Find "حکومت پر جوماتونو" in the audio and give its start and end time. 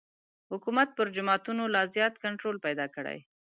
0.51-1.63